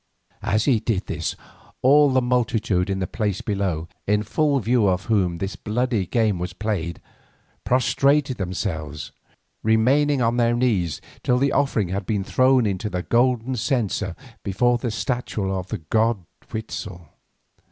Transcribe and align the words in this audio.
As 0.41 0.65
he 0.65 0.79
did 0.79 1.05
this 1.05 1.35
all 1.83 2.09
the 2.09 2.23
multitude 2.23 2.89
in 2.89 2.97
the 2.97 3.05
place 3.05 3.41
below, 3.41 3.87
in 4.07 4.23
full 4.23 4.59
view 4.59 4.87
of 4.87 5.05
whom 5.05 5.37
this 5.37 5.55
bloody 5.55 6.07
game 6.07 6.39
was 6.39 6.53
played, 6.53 6.99
prostrated 7.65 8.37
themselves, 8.37 9.11
remaining 9.61 10.19
on 10.19 10.37
their 10.37 10.55
knees 10.55 11.01
till 11.21 11.37
the 11.37 11.51
offering 11.53 11.89
had 11.89 12.07
been 12.07 12.23
thrown 12.23 12.65
into 12.65 12.89
the 12.89 13.03
golden 13.03 13.55
censer 13.55 14.15
before 14.41 14.79
the 14.79 14.89
statue 14.89 15.51
of 15.51 15.67
the 15.67 15.77
god 15.77 16.25
Huitzel. 16.49 17.07